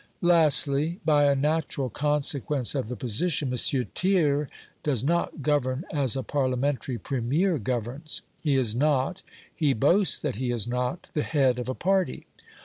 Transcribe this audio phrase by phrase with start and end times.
[0.23, 3.57] Lastly, by a natural consequence of the position, M.
[3.57, 4.47] Thiers
[4.81, 8.23] does not govern as a Parliamentary Premier governs.
[8.41, 9.21] He is not,
[9.55, 12.25] he boasts that he is not, the head of a party.